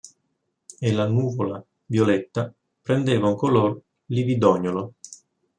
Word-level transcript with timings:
E 0.79 0.91
la 0.93 1.05
nuvola 1.05 1.63
violetta 1.85 2.51
prendeva 2.81 3.27
un 3.27 3.35
color 3.35 3.79
lividognolo. 4.05 4.95